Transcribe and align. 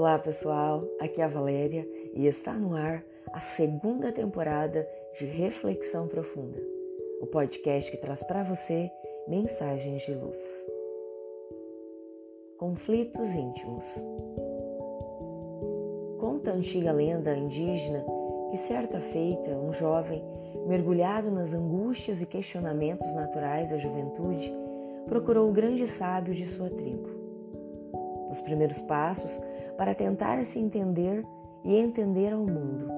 Olá 0.00 0.18
pessoal, 0.18 0.82
aqui 0.98 1.20
é 1.20 1.24
a 1.24 1.28
Valéria 1.28 1.86
e 2.14 2.26
está 2.26 2.54
no 2.54 2.74
ar 2.74 3.04
a 3.34 3.38
segunda 3.38 4.10
temporada 4.10 4.88
de 5.18 5.26
Reflexão 5.26 6.08
Profunda, 6.08 6.58
o 7.20 7.26
podcast 7.26 7.90
que 7.90 7.98
traz 7.98 8.22
para 8.22 8.42
você 8.42 8.90
mensagens 9.28 10.00
de 10.00 10.14
luz. 10.14 10.38
Conflitos 12.56 13.28
íntimos. 13.34 14.02
Conta 16.18 16.52
a 16.52 16.54
antiga 16.54 16.92
lenda 16.92 17.36
indígena 17.36 18.02
que 18.50 18.56
certa 18.56 19.00
feita 19.00 19.50
um 19.50 19.70
jovem, 19.70 20.24
mergulhado 20.66 21.30
nas 21.30 21.52
angústias 21.52 22.22
e 22.22 22.26
questionamentos 22.26 23.14
naturais 23.14 23.68
da 23.68 23.76
juventude, 23.76 24.50
procurou 25.04 25.50
o 25.50 25.52
grande 25.52 25.86
sábio 25.86 26.32
de 26.32 26.46
sua 26.46 26.70
tribo. 26.70 27.19
Os 28.30 28.40
primeiros 28.40 28.80
passos 28.80 29.40
para 29.76 29.94
tentar 29.94 30.44
se 30.44 30.58
entender 30.58 31.24
e 31.64 31.76
entender 31.76 32.32
ao 32.32 32.40
mundo 32.40 32.88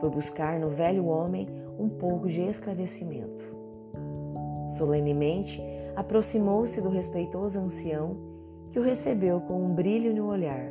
foi 0.00 0.10
buscar 0.10 0.58
no 0.58 0.68
velho 0.68 1.06
homem 1.06 1.48
um 1.78 1.88
pouco 1.88 2.28
de 2.28 2.40
esclarecimento. 2.42 3.44
Solenemente 4.76 5.62
aproximou-se 5.96 6.80
do 6.80 6.88
respeitoso 6.88 7.58
ancião, 7.58 8.16
que 8.70 8.78
o 8.78 8.82
recebeu 8.82 9.40
com 9.40 9.64
um 9.64 9.74
brilho 9.74 10.14
no 10.14 10.26
olhar, 10.26 10.70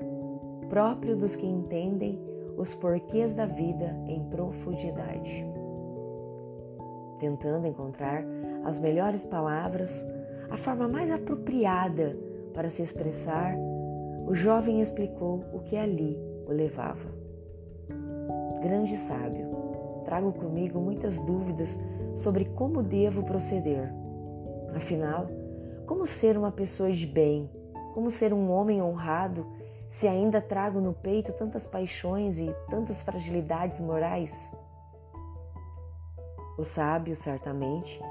próprio 0.69 1.15
dos 1.15 1.35
que 1.35 1.45
entendem 1.45 2.21
os 2.57 2.73
porquês 2.73 3.33
da 3.33 3.45
vida 3.45 3.95
em 4.05 4.23
profundidade. 4.29 5.45
Tentando 7.19 7.67
encontrar 7.67 8.23
as 8.65 8.79
melhores 8.79 9.23
palavras, 9.23 10.05
a 10.49 10.57
forma 10.57 10.87
mais 10.87 11.09
apropriada 11.09 12.17
para 12.53 12.69
se 12.69 12.81
expressar, 12.81 13.55
o 14.25 14.33
jovem 14.33 14.79
explicou 14.79 15.43
o 15.53 15.59
que 15.59 15.75
ali 15.75 16.17
o 16.47 16.51
levava. 16.51 17.11
Grande 18.61 18.95
sábio, 18.95 19.49
trago 20.05 20.31
comigo 20.31 20.79
muitas 20.79 21.19
dúvidas 21.19 21.79
sobre 22.15 22.45
como 22.45 22.81
devo 22.81 23.23
proceder. 23.23 23.91
Afinal, 24.75 25.27
como 25.85 26.05
ser 26.05 26.37
uma 26.37 26.51
pessoa 26.51 26.91
de 26.91 27.05
bem, 27.05 27.49
como 27.93 28.09
ser 28.09 28.33
um 28.33 28.49
homem 28.49 28.81
honrado, 28.81 29.45
se 29.89 30.07
ainda 30.07 30.41
trago 30.41 30.79
no 30.79 30.93
peito 30.93 31.31
tantas 31.33 31.67
paixões 31.67 32.39
e 32.39 32.55
tantas 32.69 33.01
fragilidades 33.01 33.79
morais? 33.79 34.49
O 36.57 36.63
sábio, 36.63 37.15
certamente, 37.15 38.01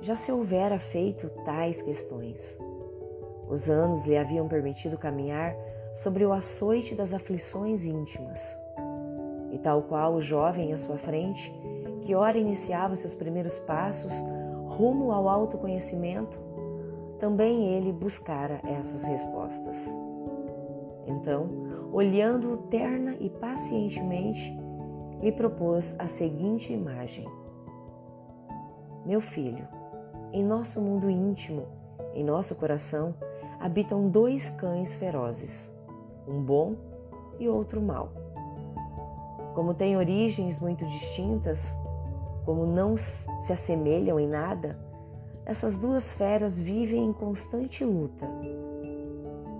já 0.00 0.16
se 0.16 0.32
houvera 0.32 0.78
feito 0.78 1.28
tais 1.44 1.82
questões. 1.82 2.58
Os 3.52 3.68
anos 3.68 4.06
lhe 4.06 4.16
haviam 4.16 4.48
permitido 4.48 4.96
caminhar 4.96 5.54
sobre 5.94 6.24
o 6.24 6.32
açoite 6.32 6.94
das 6.94 7.12
aflições 7.12 7.84
íntimas. 7.84 8.56
E 9.50 9.58
tal 9.58 9.82
qual 9.82 10.14
o 10.14 10.22
jovem 10.22 10.72
à 10.72 10.78
sua 10.78 10.96
frente, 10.96 11.52
que 12.00 12.14
ora 12.14 12.38
iniciava 12.38 12.96
seus 12.96 13.14
primeiros 13.14 13.58
passos 13.58 14.14
rumo 14.68 15.12
ao 15.12 15.28
autoconhecimento, 15.28 16.34
também 17.18 17.74
ele 17.74 17.92
buscara 17.92 18.58
essas 18.64 19.04
respostas. 19.04 19.86
Então, 21.06 21.46
olhando-o 21.92 22.56
terna 22.56 23.16
e 23.20 23.28
pacientemente, 23.28 24.50
lhe 25.20 25.30
propôs 25.30 25.94
a 25.98 26.08
seguinte 26.08 26.72
imagem: 26.72 27.28
Meu 29.04 29.20
filho, 29.20 29.68
em 30.32 30.42
nosso 30.42 30.80
mundo 30.80 31.10
íntimo, 31.10 31.66
em 32.14 32.24
nosso 32.24 32.54
coração, 32.54 33.14
habitam 33.62 34.08
dois 34.08 34.50
cães 34.50 34.96
ferozes, 34.96 35.72
um 36.26 36.42
bom 36.42 36.74
e 37.38 37.48
outro 37.48 37.80
mau. 37.80 38.10
Como 39.54 39.72
têm 39.72 39.96
origens 39.96 40.58
muito 40.58 40.84
distintas, 40.84 41.72
como 42.44 42.66
não 42.66 42.96
se 42.96 43.52
assemelham 43.52 44.18
em 44.18 44.26
nada, 44.26 44.76
essas 45.46 45.78
duas 45.78 46.10
feras 46.10 46.58
vivem 46.58 47.04
em 47.04 47.12
constante 47.12 47.84
luta, 47.84 48.28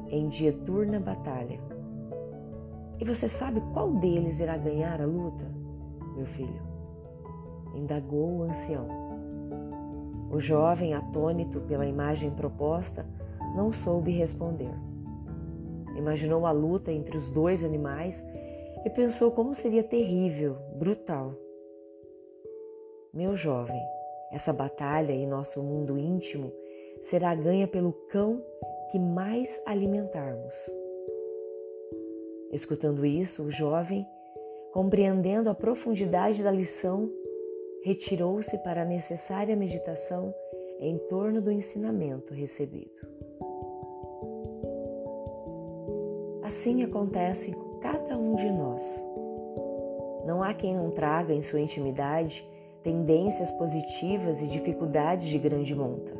em 0.08 0.26
dieturna 0.28 0.98
batalha. 0.98 1.60
E 2.98 3.04
você 3.04 3.28
sabe 3.28 3.62
qual 3.72 3.92
deles 3.92 4.40
irá 4.40 4.56
ganhar 4.56 5.00
a 5.00 5.06
luta, 5.06 5.44
meu 6.16 6.26
filho? 6.26 6.60
Indagou 7.72 8.38
o 8.38 8.42
ancião. 8.42 8.88
O 10.28 10.40
jovem, 10.40 10.92
atônito 10.92 11.60
pela 11.60 11.86
imagem 11.86 12.30
proposta, 12.30 13.06
não 13.54 13.72
soube 13.72 14.10
responder. 14.10 14.72
Imaginou 15.96 16.46
a 16.46 16.52
luta 16.52 16.90
entre 16.90 17.16
os 17.16 17.30
dois 17.30 17.62
animais 17.62 18.24
e 18.84 18.90
pensou 18.90 19.30
como 19.30 19.54
seria 19.54 19.82
terrível, 19.82 20.56
brutal. 20.74 21.34
Meu 23.12 23.36
jovem, 23.36 23.80
essa 24.32 24.52
batalha 24.52 25.12
em 25.12 25.26
nosso 25.26 25.62
mundo 25.62 25.98
íntimo 25.98 26.52
será 27.02 27.34
ganha 27.34 27.68
pelo 27.68 27.92
cão 27.92 28.42
que 28.90 28.98
mais 28.98 29.60
alimentarmos. 29.66 30.54
Escutando 32.50 33.04
isso, 33.04 33.44
o 33.44 33.50
jovem, 33.50 34.06
compreendendo 34.72 35.48
a 35.48 35.54
profundidade 35.54 36.42
da 36.42 36.50
lição, 36.50 37.10
retirou-se 37.82 38.56
para 38.58 38.82
a 38.82 38.86
necessária 38.86 39.56
meditação 39.56 40.34
em 40.78 40.98
torno 41.08 41.40
do 41.40 41.50
ensinamento 41.50 42.34
recebido. 42.34 43.11
Assim 46.52 46.82
acontece 46.82 47.50
com 47.52 47.78
cada 47.78 48.14
um 48.18 48.36
de 48.36 48.50
nós. 48.50 49.02
Não 50.26 50.42
há 50.42 50.52
quem 50.52 50.76
não 50.76 50.90
traga 50.90 51.32
em 51.32 51.40
sua 51.40 51.62
intimidade 51.62 52.46
tendências 52.82 53.50
positivas 53.52 54.42
e 54.42 54.46
dificuldades 54.46 55.28
de 55.28 55.38
grande 55.38 55.74
monta. 55.74 56.12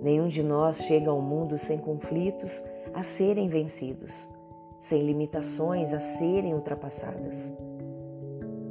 Nenhum 0.00 0.28
de 0.28 0.42
nós 0.42 0.78
chega 0.78 1.10
ao 1.10 1.20
mundo 1.20 1.58
sem 1.58 1.76
conflitos 1.76 2.64
a 2.94 3.02
serem 3.02 3.50
vencidos, 3.50 4.30
sem 4.80 5.04
limitações 5.04 5.92
a 5.92 6.00
serem 6.00 6.54
ultrapassadas. 6.54 7.54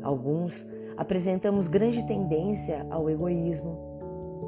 Alguns 0.01 0.67
apresentamos 0.97 1.67
grande 1.67 2.03
tendência 2.07 2.83
ao 2.89 3.07
egoísmo, 3.11 3.77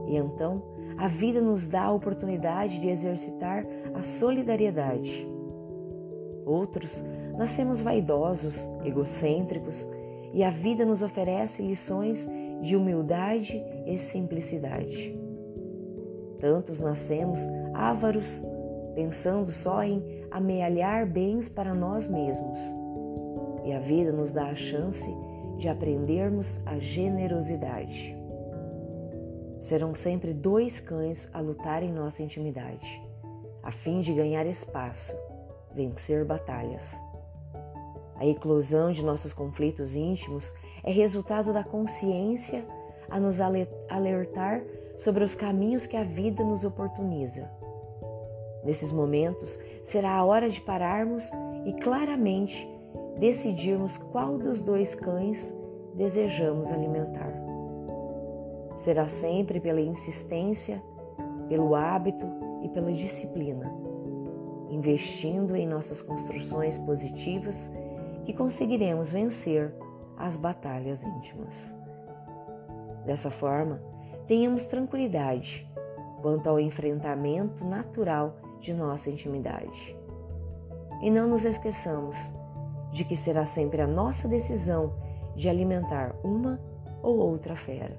e 0.08 0.16
então 0.16 0.64
a 0.98 1.08
vida 1.08 1.40
nos 1.40 1.68
dá 1.68 1.84
a 1.84 1.94
oportunidade 1.94 2.80
de 2.80 2.90
exercitar 2.90 3.64
a 3.94 4.02
solidariedade 4.02 5.32
Outros 6.46 7.04
nascemos 7.38 7.82
vaidosos, 7.82 8.70
egocêntricos 8.84 9.88
e 10.34 10.44
a 10.44 10.50
vida 10.50 10.86
nos 10.86 11.02
oferece 11.02 11.62
lições 11.62 12.30
de 12.62 12.76
humildade 12.76 13.64
e 13.86 13.98
simplicidade. 13.98 15.18
Tantos 16.40 16.80
nascemos 16.80 17.42
ávaros, 17.74 18.42
pensando 18.96 19.52
só 19.52 19.84
em 19.84 20.04
amealhar 20.32 21.06
bens 21.06 21.48
para 21.48 21.74
nós 21.74 22.08
mesmos. 22.08 22.60
E 23.64 23.72
a 23.72 23.80
vida 23.80 24.12
nos 24.12 24.34
dá 24.34 24.48
a 24.50 24.56
chance 24.56 25.08
de 25.58 25.70
aprendermos 25.70 26.60
a 26.66 26.80
generosidade. 26.80 28.16
Serão 29.60 29.96
sempre 29.96 30.34
dois 30.34 30.80
cães 30.80 31.30
a 31.34 31.40
lutar 31.40 31.84
em 31.84 31.92
nossa 31.92 32.22
intimidade, 32.22 33.02
a 33.62 33.72
fim 33.72 34.02
de 34.02 34.12
ganhar 34.12 34.46
espaço 34.46 35.14
vencer 35.74 36.24
batalhas. 36.26 37.00
A 38.16 38.26
eclosão 38.26 38.92
de 38.92 39.04
nossos 39.04 39.34
conflitos 39.34 39.96
íntimos 39.96 40.54
é 40.84 40.92
resultado 40.92 41.52
da 41.52 41.64
consciência 41.64 42.66
a 43.10 43.20
nos 43.20 43.40
alertar 43.42 44.64
sobre 44.98 45.24
os 45.24 45.36
caminhos 45.36 45.86
que 45.86 45.98
a 45.98 46.04
vida 46.04 46.44
nos 46.44 46.64
oportuniza. 46.64 47.50
Nesses 48.64 48.92
momentos, 48.92 49.60
será 49.84 50.12
a 50.12 50.24
hora 50.24 50.50
de 50.50 50.62
pararmos 50.62 51.30
e 51.66 51.74
claramente 51.74 52.68
decidirmos 53.20 53.98
qual 53.98 54.38
dos 54.38 54.62
dois 54.62 54.96
cães 54.96 55.54
desejamos 55.96 56.72
alimentar. 56.72 57.34
Será 58.78 59.08
sempre 59.08 59.60
pela 59.60 59.82
insistência, 59.82 60.82
pelo 61.50 61.76
hábito 61.76 62.26
e 62.64 62.70
pela 62.70 62.92
disciplina 62.92 63.93
investindo 64.74 65.56
em 65.56 65.68
nossas 65.68 66.02
construções 66.02 66.78
positivas, 66.80 67.72
que 68.26 68.34
conseguiremos 68.34 69.12
vencer 69.12 69.74
as 70.18 70.36
batalhas 70.36 71.04
íntimas. 71.04 71.74
Dessa 73.06 73.30
forma, 73.30 73.82
tenhamos 74.28 74.66
tranquilidade 74.66 75.70
quanto 76.22 76.48
ao 76.50 76.60
enfrentamento 76.60 77.64
natural 77.64 78.38
de 78.62 78.74
nossa 78.74 79.10
intimidade. 79.10 79.96
E 81.02 81.10
não 81.12 81.28
nos 81.28 81.44
esqueçamos 81.44 82.18
de 82.92 83.04
que 83.04 83.18
será 83.18 83.46
sempre 83.46 83.82
a 83.82 83.88
nossa 83.88 84.28
decisão 84.28 84.94
de 85.36 85.50
alimentar 85.50 86.16
uma 86.24 86.60
ou 87.02 87.18
outra 87.18 87.56
fera, 87.56 87.98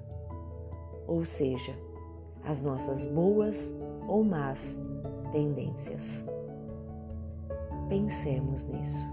ou 1.06 1.24
seja, 1.24 1.74
as 2.42 2.62
nossas 2.62 3.04
boas 3.04 3.74
ou 4.08 4.24
más 4.24 4.78
tendências. 5.32 6.24
Pensemos 7.94 8.66
nisso. 8.66 9.06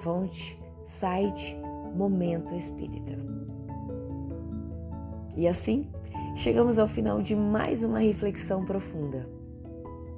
Fonte, 0.00 0.62
site, 0.84 1.56
Momento 1.94 2.54
Espírita. 2.54 3.12
E 5.34 5.48
assim, 5.48 5.90
chegamos 6.36 6.78
ao 6.78 6.86
final 6.86 7.22
de 7.22 7.34
mais 7.34 7.82
uma 7.82 8.00
reflexão 8.00 8.66
profunda. 8.66 9.26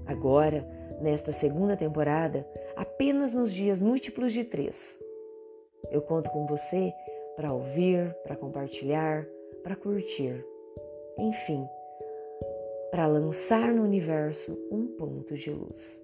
Agora, 0.07 0.69
nesta 1.01 1.31
segunda 1.31 1.77
temporada, 1.77 2.45
apenas 2.75 3.33
nos 3.33 3.53
dias 3.53 3.81
múltiplos 3.81 4.33
de 4.33 4.43
três. 4.43 5.01
Eu 5.89 6.03
conto 6.03 6.31
com 6.31 6.47
você 6.47 6.93
para 7.37 7.53
ouvir, 7.53 8.13
para 8.25 8.35
compartilhar, 8.35 9.25
para 9.63 9.77
curtir. 9.77 10.45
Enfim, 11.17 11.65
para 12.91 13.07
lançar 13.07 13.73
no 13.73 13.85
universo 13.85 14.59
um 14.73 14.85
ponto 14.99 15.37
de 15.37 15.51
luz. 15.53 16.04